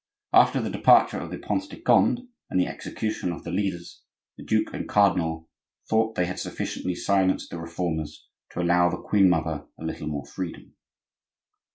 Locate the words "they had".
6.15-6.39